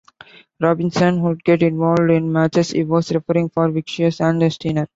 Robinson 0.59 1.21
would 1.21 1.43
get 1.43 1.61
involved 1.61 2.09
in 2.09 2.31
matches 2.33 2.71
he 2.71 2.83
was 2.83 3.11
refereeing 3.13 3.49
for 3.49 3.69
Vicious 3.69 4.19
and 4.19 4.51
Steiner. 4.51 4.89